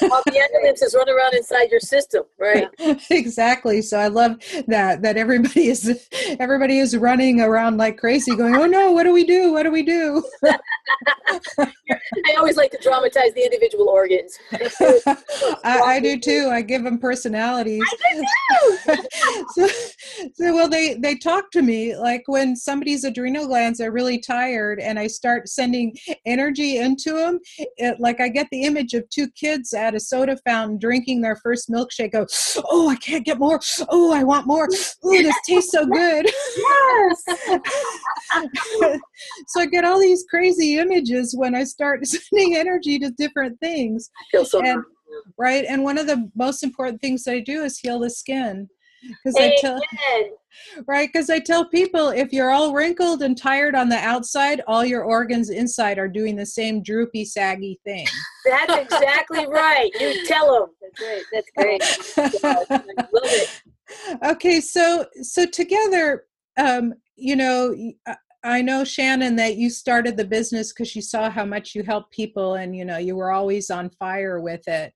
[0.04, 2.68] all the ambulances run around inside your system right?
[3.10, 3.82] Exactly.
[3.82, 6.08] So i love that that everybody is
[6.40, 9.54] everybody is running around like crazy going oh no what do we do?
[9.54, 10.24] What do we do?
[11.60, 14.38] I always like to dramatize the individual organs.
[15.64, 16.50] I, I, do too.
[16.52, 17.84] I give them personalities.
[19.54, 19.68] So,
[20.34, 24.80] so well they they talk to me like when somebody's adrenal glands are really tired
[24.80, 29.28] and i start sending energy into them it, like i get the image of two
[29.32, 32.26] kids kids at a soda fountain drinking their first milkshake go,
[32.70, 33.60] oh, I can't get more.
[33.90, 34.68] Oh, I want more.
[35.04, 36.26] Oh, this tastes so good.
[36.26, 37.24] Yes.
[39.48, 44.10] so I get all these crazy images when I start sending energy to different things.
[44.18, 44.84] I feel so And-
[45.38, 45.66] Right.
[45.68, 48.70] And one of the most important things I do is heal the skin.
[49.02, 49.80] Because I tell
[50.88, 54.84] right because i tell people if you're all wrinkled and tired on the outside all
[54.84, 58.08] your organs inside are doing the same droopy saggy thing
[58.48, 59.92] That's exactly right.
[60.00, 60.70] You tell them.
[60.82, 61.24] That's great.
[61.32, 61.82] That's great.
[63.14, 63.50] Love it.
[64.26, 66.26] okay so so together
[66.58, 67.76] um you know
[68.44, 72.12] I know shannon that you started the business because you saw how much you helped
[72.12, 74.94] people and you know you were always on fire with it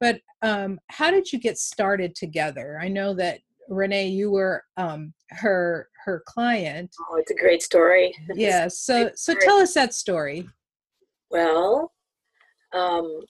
[0.00, 5.12] but um how did you get started together i know that renee you were um
[5.30, 8.14] her her client Oh, it's a great story.
[8.34, 10.48] yeah so so tell us that story
[11.30, 11.92] Well,
[12.72, 13.24] um,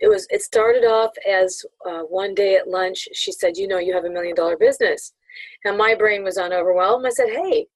[0.00, 0.26] it was.
[0.30, 3.06] It started off as uh, one day at lunch.
[3.12, 5.12] She said, "You know, you have a million dollar business,"
[5.64, 7.06] and my brain was unoverwhelmed.
[7.06, 7.66] I said, "Hey,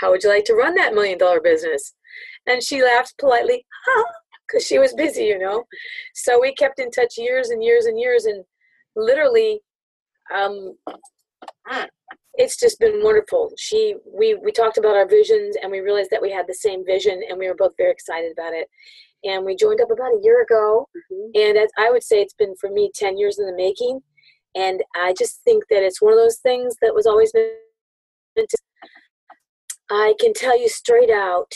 [0.00, 1.94] how would you like to run that million dollar business?"
[2.46, 3.64] And she laughed politely,
[4.52, 5.64] because she was busy, you know.
[6.14, 8.44] So we kept in touch years and years and years, and
[8.94, 9.60] literally,
[10.34, 10.76] um,
[12.34, 13.52] it's just been wonderful.
[13.58, 16.84] She, we, we talked about our visions, and we realized that we had the same
[16.84, 18.68] vision, and we were both very excited about it
[19.24, 21.30] and we joined up about a year ago Mhm.
[21.34, 24.00] and as i would say it's been for me 10 years in the making
[24.54, 28.58] and i just think that it's one of those things that was always meant to
[29.90, 31.52] i can tell you straight out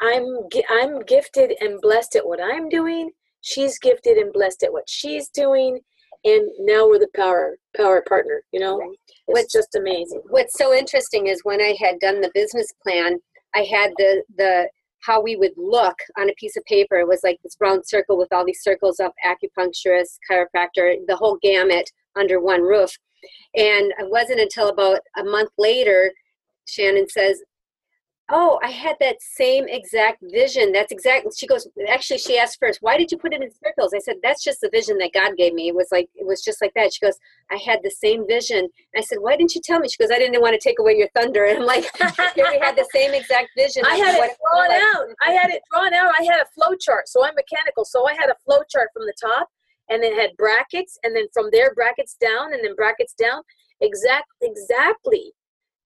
[0.00, 0.24] i'm
[0.70, 3.10] i'm gifted and blessed at what i'm doing
[3.42, 5.78] she's gifted and blessed at what she's doing
[6.24, 8.90] and now we're the power power partner you know Right.
[8.90, 13.18] it's What's- just amazing What's so interesting is when I had done the business plan,
[13.54, 14.68] I had the the
[15.02, 16.96] how we would look on a piece of paper.
[16.98, 21.38] It was like this round circle with all these circles of acupuncturist, chiropractor, the whole
[21.42, 22.90] gamut under one roof.
[23.56, 26.12] And it wasn't until about a month later,
[26.66, 27.40] Shannon says,
[28.32, 30.70] Oh, I had that same exact vision.
[30.72, 31.32] That's exactly.
[31.36, 31.66] She goes.
[31.88, 34.60] Actually, she asked first, "Why did you put it in circles?" I said, "That's just
[34.60, 35.68] the vision that God gave me.
[35.68, 37.18] It was like it was just like that." She goes,
[37.50, 40.18] "I had the same vision." I said, "Why didn't you tell me?" She goes, "I
[40.18, 41.84] didn't want to take away your thunder." And I'm like,
[42.34, 44.82] "Here we had the same exact vision." I had it drawn like.
[44.82, 45.06] out.
[45.26, 46.14] I had it drawn out.
[46.18, 47.08] I had a flow chart.
[47.08, 47.84] So I'm mechanical.
[47.84, 49.48] So I had a flow chart from the top
[49.88, 53.42] and then had brackets and then from there brackets down and then brackets down.
[53.80, 55.32] Exact exactly.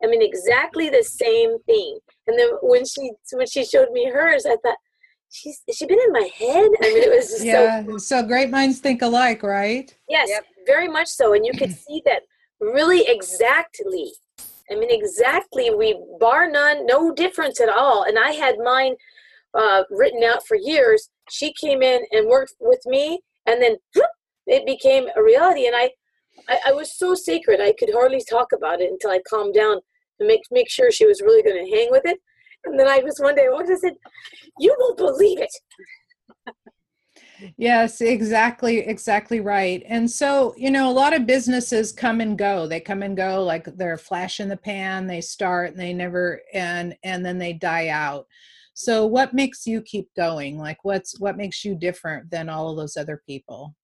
[0.04, 1.98] I mean exactly the same thing.
[2.26, 4.76] And then when she when she showed me hers, I thought,
[5.30, 6.68] she's has she been in my head?
[6.82, 10.44] I mean it was just so yeah so great minds think alike right Yes, Yep.
[10.66, 11.32] very much so.
[11.34, 12.22] And you could see that
[12.60, 14.12] really exactly.
[14.70, 15.70] I mean, exactly.
[15.74, 18.04] We bar none, no difference at all.
[18.04, 18.94] And I had mine
[19.54, 21.10] uh, written out for years.
[21.30, 24.06] She came in and worked with me, and then whoop,
[24.46, 25.66] it became a reality.
[25.66, 25.90] And I,
[26.48, 27.60] I, I was so sacred.
[27.60, 29.80] I could hardly talk about it until I calmed down
[30.20, 32.18] to make make sure she was really going to hang with it.
[32.64, 33.94] And then I was one day walked and said,
[34.58, 35.50] "You won't believe it."
[37.56, 39.82] Yes, exactly, exactly right.
[39.86, 42.66] And so, you know, a lot of businesses come and go.
[42.66, 45.06] They come and go like they're flash in the pan.
[45.06, 48.26] They start and they never and and then they die out.
[48.74, 50.58] So, what makes you keep going?
[50.58, 53.74] Like what's what makes you different than all of those other people?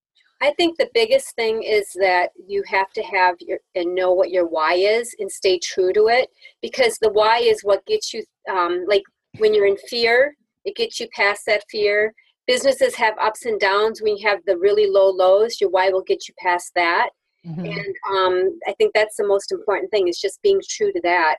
[0.43, 4.31] I think the biggest thing is that you have to have your and know what
[4.31, 6.31] your why is and stay true to it
[6.63, 9.03] because the why is what gets you um, like
[9.39, 12.13] when you're in fear, it gets you past that fear.
[12.47, 14.01] Businesses have ups and downs.
[14.03, 17.11] When you have the really low lows, your why will get you past that.
[17.47, 17.69] Mhm.
[17.69, 21.37] And um, I think that's the most important thing is just being true to that.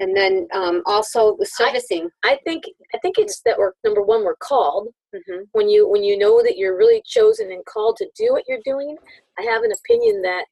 [0.00, 2.08] And then um, also the servicing.
[2.24, 6.02] I think I think it's that we're number one we're called hmm when you when
[6.02, 8.96] you know that you're really chosen and called to do what you're doing
[9.38, 10.44] i have an opinion that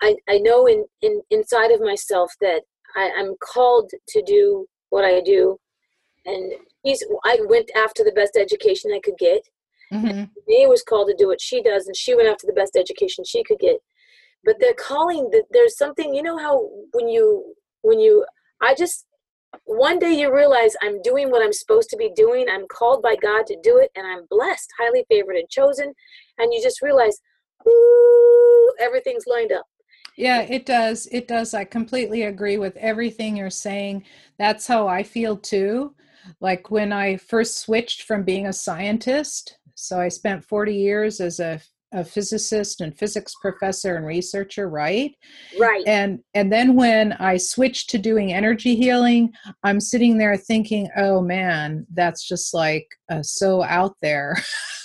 [0.00, 2.62] i i know in in inside of myself that
[2.96, 5.58] I, i'm called to do what i do
[6.24, 9.42] and he's i went after the best education i could get.
[10.46, 13.24] May was called to do what she does, and she went after the best education
[13.24, 13.78] she could get.
[14.44, 16.14] But they're calling that there's something.
[16.14, 18.24] You know how when you when you
[18.60, 19.06] I just
[19.64, 22.46] one day you realize I'm doing what I'm supposed to be doing.
[22.48, 25.92] I'm called by God to do it, and I'm blessed, highly favored, and chosen.
[26.38, 27.18] And you just realize,
[27.66, 29.66] ooh, everything's lined up.
[30.16, 31.08] Yeah, it does.
[31.10, 31.54] It does.
[31.54, 34.04] I completely agree with everything you're saying.
[34.38, 35.94] That's how I feel too.
[36.40, 41.40] Like when I first switched from being a scientist, so I spent 40 years as
[41.40, 41.60] a
[41.92, 45.14] a physicist and physics professor and researcher, right?
[45.58, 45.82] Right.
[45.86, 49.32] And and then when I switched to doing energy healing,
[49.64, 54.36] I'm sitting there thinking, "Oh man, that's just like uh, so out there."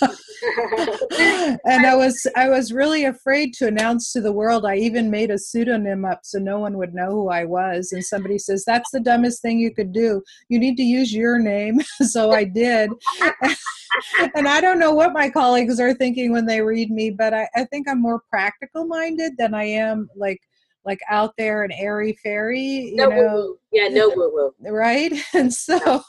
[1.64, 4.66] and I was I was really afraid to announce to the world.
[4.66, 7.92] I even made a pseudonym up so no one would know who I was.
[7.92, 10.22] And somebody says that's the dumbest thing you could do.
[10.48, 11.80] You need to use your name.
[12.02, 12.90] so I did.
[14.34, 17.48] and I don't know what my colleagues are thinking when they read me, but I,
[17.54, 20.40] I think I'm more practical minded than I am like
[20.84, 23.58] like out there and airy fairy you no know woo-woo.
[23.72, 25.12] yeah no woo woo right?
[25.34, 26.02] And so No.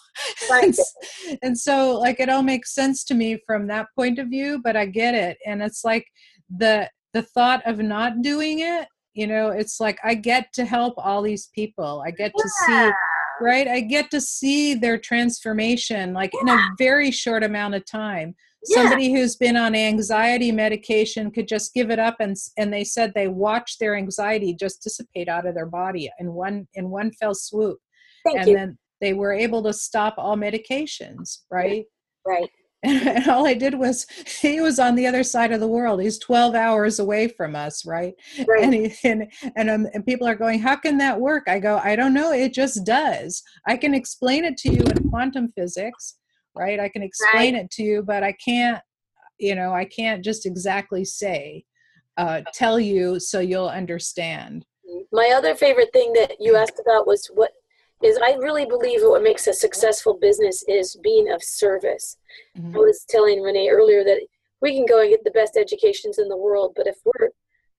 [0.64, 0.76] and,
[1.44, 4.76] and so like it all makes sense to me from that point of view but
[4.76, 6.06] i get it and it's like
[6.58, 10.94] the the thought of not doing it you know it's like i get to help
[10.98, 12.04] all these people.
[12.06, 12.92] I get to see
[13.40, 13.68] right?
[13.68, 18.36] I get to see their transformation like in a very short amount of time
[18.70, 18.84] Yeah.
[18.84, 23.14] somebody who's been on anxiety medication could just give it up and and they said
[23.14, 27.36] they watched their anxiety just dissipate out of their body in one in one fell
[27.36, 27.80] swoop.
[28.26, 28.56] Thank and you.
[28.56, 31.86] then they were able to stop all medications right?
[32.26, 32.50] right.
[32.84, 34.06] And, and all i did was
[34.40, 36.00] he was on the other side of the world.
[36.00, 38.14] He's 12 hours away from us right?
[38.48, 38.64] Right.
[38.64, 41.46] And he, and and, um, and people are going how can that work?
[41.48, 42.32] I go i don't know.
[42.32, 43.42] It just does.
[43.66, 46.18] I can explain it to you in quantum physics
[46.58, 46.80] right?
[46.80, 48.82] I can explain it to you but i can't
[49.38, 51.64] you know i can't just exactly say
[52.18, 54.66] uh, tell you so you'll understand.
[55.12, 57.52] My other favorite thing that you asked about was what
[58.04, 62.18] is i really believe what makes a successful business is being of service.
[62.58, 62.76] Mhm.
[62.76, 64.22] i was telling renee earlier that
[64.62, 67.30] we can go and get the best educations in the world but if we're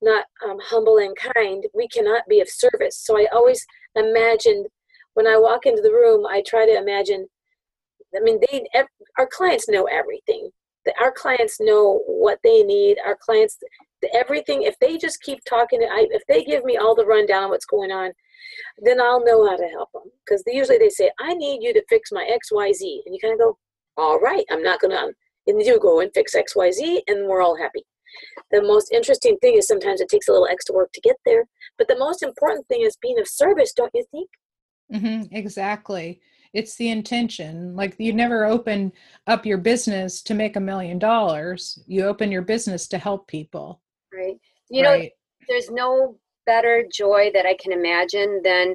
[0.01, 2.97] not um, humble and kind we cannot be of service.
[2.97, 3.67] So i always
[3.97, 4.67] imagined
[5.15, 7.27] when i walk into the room i try to imagine
[8.17, 8.67] i mean they
[9.19, 10.51] our clients know everything.
[10.99, 12.97] Our clients know what they need.
[13.05, 13.59] Our clients
[14.15, 17.67] everything if they just keep talking if they give me all the rundown on what's
[17.67, 18.13] going on
[18.79, 21.83] then i'll know how to help them because usually they say i need you to
[21.89, 23.59] fix my xyz and you kind of go
[23.97, 25.07] all right i'm not gonna
[25.47, 27.83] and you go and fix xyz and we're all happy.
[28.51, 31.45] The most interesting thing is sometimes it takes a little extra work to get there
[31.77, 34.29] but the most important thing is being of service don't you think?
[34.93, 36.21] Hmm exactly.
[36.59, 37.77] It's the intention.
[37.77, 38.93] Like you never open
[39.29, 41.79] up your business to make a million dollars.
[41.87, 43.81] You open your business to help people.
[44.13, 44.39] right
[44.69, 45.01] you know
[45.49, 48.75] there's no better joy that I can imagine than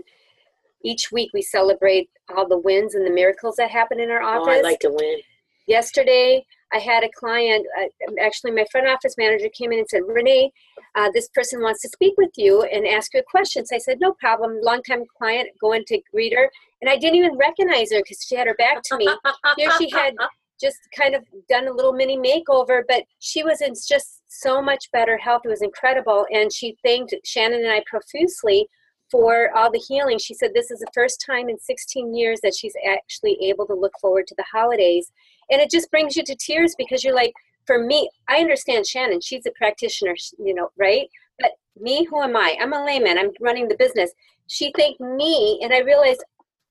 [0.83, 4.47] each week we celebrate all the wins and the miracles that happen in our office
[4.47, 4.65] oh office.
[4.65, 5.19] i like to win
[5.67, 7.85] Yesterday, I had a client, uh,
[8.21, 10.51] actually, my front office manager came in and said, Renee,
[10.95, 13.65] uh, this person wants to speak with you and ask you a question.
[13.65, 14.59] So I said, No problem.
[14.61, 16.49] Longtime client, going to greet her.
[16.83, 19.07] And I didn't even recognize her because she had her back to me.
[19.55, 20.15] Here she had
[20.61, 24.91] just kind of done a little mini makeover, but she was in just so much
[24.91, 25.43] better health.
[25.45, 26.25] It was incredible.
[26.29, 28.67] And she thanked Shannon and I profusely
[29.09, 30.19] for all the healing.
[30.19, 33.73] She said this is the first time in 16 years that she's actually able to
[33.73, 35.09] look forward to the holidays.
[35.49, 37.31] And it just brings you to tears because you're like,
[37.65, 39.21] for me, I understand Shannon.
[39.21, 41.07] She's a practitioner, you know, right?
[41.39, 42.57] But me, who am I?
[42.59, 43.17] I'm a layman.
[43.17, 44.11] I'm running the business.
[44.47, 46.23] She thanked me, and I realized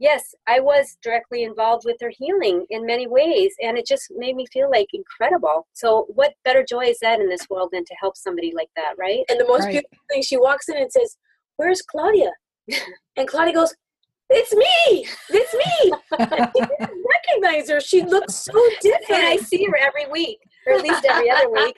[0.02, 4.36] yes, I was directly involved with her healing in many ways, and it just made
[4.36, 5.66] me feel like incredible.
[5.72, 8.94] So, what better joy is that in this world than to help somebody like that,
[8.98, 9.24] right?
[9.30, 9.70] And the most Right.
[9.72, 11.16] beautiful thing, she walks in and says,
[11.56, 12.32] Where's Claudia?
[13.16, 13.74] And Claudia goes,
[14.30, 15.06] It's me!
[15.30, 15.92] It's me!
[16.12, 17.80] I didn't recognize her.
[17.80, 18.52] She looks so
[19.10, 21.76] And I see her every week, or at least every other week.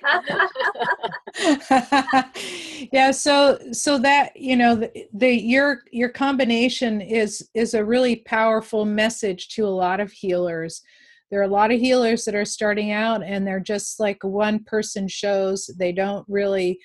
[2.92, 8.16] yeah so so that you know the, the your your combination is is a really
[8.16, 10.82] powerful message to a lot of healers.
[11.30, 14.62] There are a lot of healers that are starting out and they're just like one
[14.64, 15.68] person shows.
[15.78, 16.78] They don't really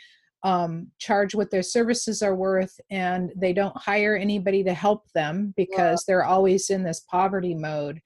[0.43, 5.53] um, charge what their services are worth and they don't hire anybody to help them
[5.57, 7.99] because they're always in this poverty mode.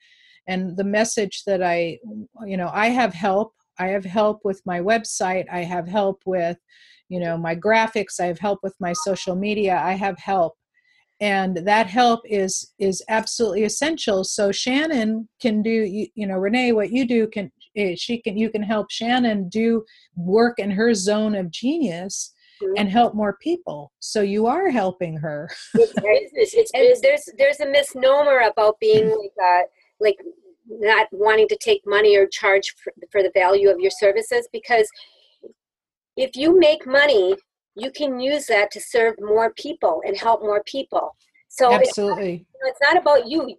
[0.47, 1.97] And the message that i
[2.45, 6.57] you know i have help i have help with my website i have help with
[7.09, 10.53] you know my graphics i have help with my social media i have help
[11.21, 16.71] and that help is is absolutely essential so shannon can do you, you know renee
[16.71, 19.84] what you do can eh, she can you can help shannon do
[20.15, 22.80] work in her zone of genius Mhm.
[22.80, 26.53] and help more people so you are helping her It's business.
[26.53, 27.01] It's business.
[27.01, 29.63] there's there's a misnomer about being like uh,
[29.99, 30.17] like
[30.68, 34.88] not wanting to take money or charge for, for the value of your services because
[36.16, 37.36] if you make money
[37.76, 41.16] you can use that to serve more people and help more people
[41.47, 43.55] so it's, absolutely it's not about you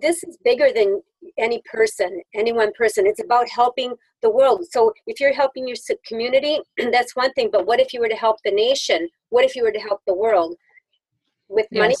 [0.00, 1.02] this is bigger than
[1.38, 3.06] any person, any one person.
[3.06, 4.66] It's about helping the world.
[4.70, 5.76] So if you're helping your
[6.06, 6.58] community,
[6.92, 7.50] that's one thing.
[7.50, 9.08] But what if you were to help the nation?
[9.30, 10.56] What if you were to help the world
[11.48, 11.94] with money?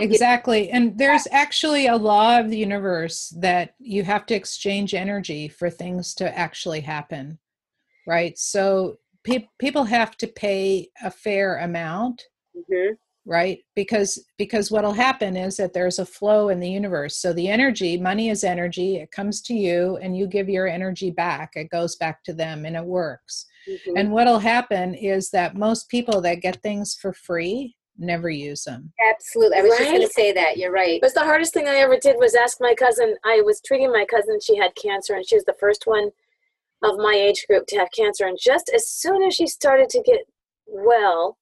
[0.00, 0.70] Exactly.
[0.70, 5.70] And there's actually a law of the universe that you have to exchange energy for
[5.70, 7.38] things to actually happen,
[8.06, 8.38] right?
[8.38, 12.22] So pe- people have to pay a fair amount.
[12.56, 12.94] Mm-hmm
[13.26, 17.48] right because because what'll happen is that there's a flow in the universe so the
[17.48, 21.70] energy money is energy it comes to you and you give your energy back it
[21.70, 23.96] goes back to them and it works mm-hmm.
[23.96, 28.92] and what'll happen is that most people that get things for free never use them
[29.08, 29.78] absolutely i was right?
[29.78, 32.34] just going to say that you're right But the hardest thing i ever did was
[32.34, 35.56] ask my cousin i was treating my cousin she had cancer and she was the
[35.60, 36.10] first one
[36.82, 40.02] of my age group to have cancer and just as soon as she started to
[40.02, 40.26] get
[40.66, 41.38] well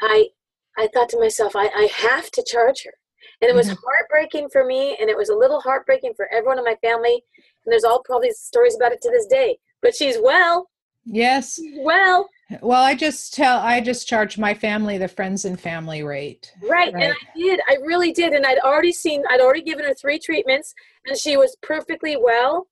[0.00, 0.28] I
[0.76, 2.92] I thought to myself, I, I have to charge her.
[3.40, 3.82] And it was mm-hmm.
[3.84, 7.22] heartbreaking for me, and it was a little heartbreaking for everyone in my family.
[7.64, 9.58] And there's all probably stories about it to this day.
[9.82, 10.68] But she's well.
[11.04, 11.56] Yes.
[11.56, 12.28] She's well.
[12.60, 16.52] Well, I just tell I just charge my family the friends and family rate.
[16.62, 17.60] Right, right, and I did.
[17.68, 18.32] I really did.
[18.32, 20.74] And I'd already seen I'd already given her three treatments
[21.06, 22.66] and she was perfectly well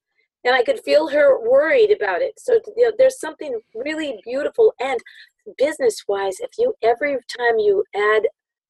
[0.44, 2.38] and I could feel her worried about it.
[2.38, 5.00] So you know, there's something really beautiful and
[5.58, 8.22] business wise, if you every time you add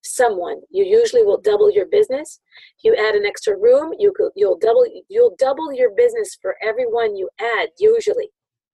[0.05, 2.41] someone, you usually will double your business.
[2.79, 7.17] If you add an extra room, you you'll double you'll double your business for everyone
[7.17, 8.31] you add usually.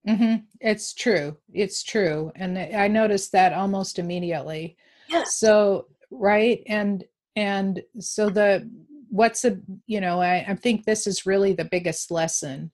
[0.08, 0.36] Mm-hmm.
[0.60, 1.36] It's true.
[1.52, 4.76] It's true, and I noticed that almost immediately.
[5.08, 5.24] Yeah.
[5.24, 7.04] So right, and
[7.36, 8.68] and so the
[9.10, 12.70] what's a you know I, I think this is really the biggest lesson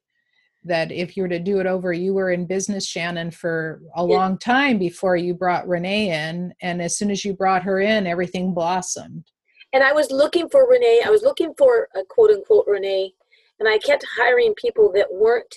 [0.64, 4.06] that if you were to do it over, you were in business, Shannon, for a
[4.06, 4.16] yeah.
[4.16, 6.54] long time before you brought Renee in.
[6.62, 9.30] And as soon as you brought her in, everything blossomed.
[9.72, 11.02] And I was looking for Renee.
[11.04, 13.12] I was looking for a quote unquote Renee.
[13.60, 15.54] And I kept hiring people that weren't,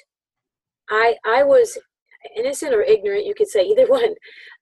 [0.89, 1.77] I, I was
[2.35, 4.15] innocent or ignorant, you could say either one.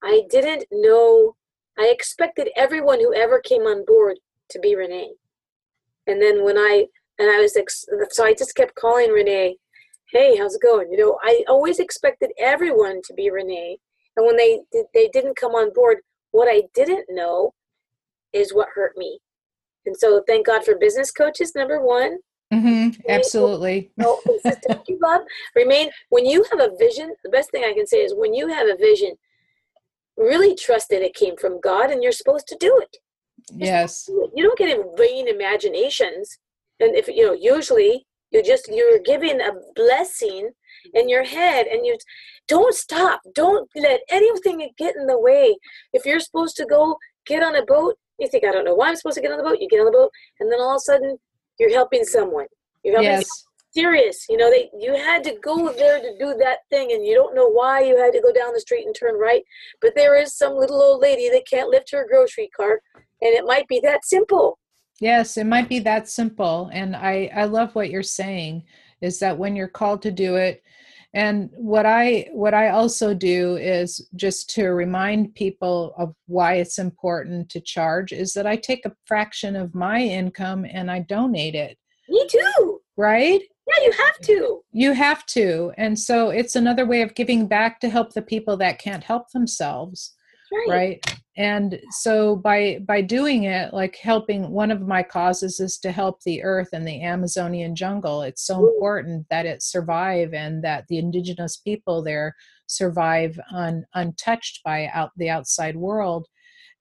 [0.03, 1.36] I didn't know,
[1.78, 4.17] I expected everyone who ever came on board
[4.49, 5.13] to be Renee.
[6.07, 6.86] And then when I,
[7.17, 7.57] and I was,
[8.11, 9.57] so I just kept calling Renee
[10.15, 10.89] hey, how's it going?
[10.91, 13.78] You know, I always expected everyone to be Renee.
[14.15, 14.61] And when they
[14.93, 15.97] they didn't come on board,
[16.32, 17.53] what I didn't know
[18.32, 19.19] is what hurt me.
[19.86, 22.19] And so thank God for business coaches, number one.
[22.53, 23.91] Mm-hmm, absolutely.
[23.97, 25.21] Love.
[25.55, 28.47] Remain when you have a vision, the best thing I can say is when you
[28.47, 29.15] have a vision,
[30.17, 32.97] really trust that it came from God and you're supposed to do it.
[33.53, 34.07] Yes.
[34.07, 36.37] You don't get in vain imaginations.
[36.79, 40.49] And if you know, usually you just you're giving a blessing
[40.93, 41.97] in your head and you
[42.47, 45.55] don't stop don't let anything get in the way
[45.93, 48.89] if you're supposed to go get on a boat you think i don't know why
[48.89, 50.71] i'm supposed to get on the boat you get on the boat and then all
[50.71, 51.17] of a sudden
[51.60, 52.47] you're helping someone
[52.84, 53.45] you're helping yes.
[53.72, 57.14] serious you know they you had to go there to do that thing and you
[57.14, 59.43] don't know why you had to go down the street and turn right
[59.82, 63.45] but there is some little old lady that can't lift her grocery cart and it
[63.45, 64.58] might be that simple
[64.99, 66.70] Yes, it might be that simple.
[66.72, 68.64] And I, I love what you're saying
[69.01, 70.64] is that when you're called to do it,
[71.16, 76.78] and what I what I also do is just to remind people of why it's
[76.78, 81.55] important to charge is that I take a fraction of my income and I donate
[81.55, 81.78] it.
[82.09, 82.82] Me too.
[82.97, 83.41] Right?
[83.66, 84.61] Yeah, you have to.
[84.74, 85.72] You have to.
[85.78, 89.32] And so it's another way of giving back to help the people that can't help
[89.32, 90.13] themselves
[90.51, 90.67] right.
[90.69, 95.91] right and so by by doing it like helping one of my causes is to
[95.91, 98.73] help the earth and the amazonian jungle it's so Ooh.
[98.73, 102.35] important that it survive and that the indigenous people there
[102.67, 106.27] survive un, untouched by out the outside world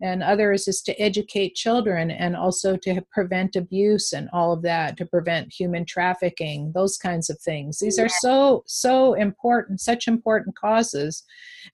[0.00, 4.96] and others is to educate children and also to prevent abuse and all of that
[4.96, 7.78] to prevent human trafficking those kinds of things.
[7.78, 11.22] These are so so important such important causes.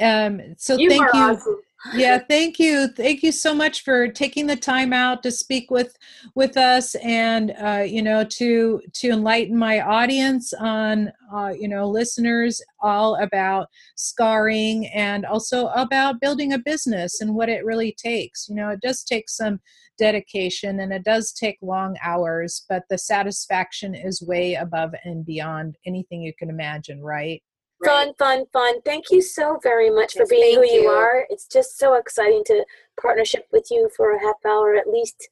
[0.00, 1.20] um, so You thank you.
[1.20, 1.60] awesome.
[1.94, 2.88] Yeah thank you.
[2.88, 5.96] Thank you so much for taking the time out to speak with
[6.34, 11.88] with us and uh, you know to to enlighten my audience on uh, you know
[11.88, 18.48] listeners all about scarring and also about building a business and what it really takes.
[18.48, 19.60] You know it does take some
[19.98, 25.76] dedication and it does take long hours but the satisfaction is way above and beyond
[25.84, 27.42] anything you can imagine right
[27.84, 28.80] Fun, fun, fun.
[28.82, 30.88] Thank you so very much for being who you you.
[30.88, 31.26] are.
[31.30, 32.64] It's just so exciting to
[33.00, 35.28] partnership with you for a half hour at least.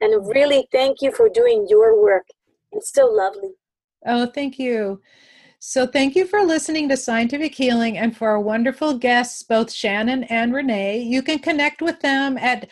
[0.00, 0.30] And mm-hmm.
[0.30, 2.26] really thank you for doing your work.
[2.72, 3.50] It's so lovely.
[4.06, 5.00] Oh, thank you.
[5.62, 10.24] So, thank you for listening to Scientific Healing and for our wonderful guests, both Shannon
[10.24, 11.00] and Renee.
[11.00, 12.70] You can connect with them at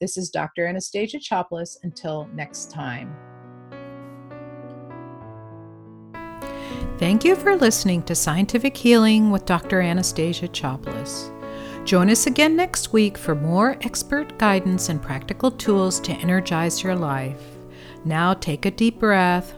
[0.01, 0.65] This is Dr.
[0.65, 1.77] Anastasia Chopelas.
[1.83, 3.15] Until next time.
[6.99, 9.79] Thank you for listening to Scientific Healing with Dr.
[9.79, 11.31] Anastasia Chopelas.
[11.85, 16.97] Join us again next week for more expert guidance and practical tools to energize your
[16.97, 17.41] life.
[18.03, 19.53] Now take a deep breath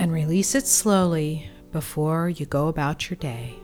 [0.00, 3.54] and release it slowly before you go about your day.